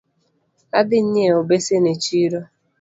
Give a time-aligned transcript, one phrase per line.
[0.79, 2.39] Adhi nyieo basin e chiro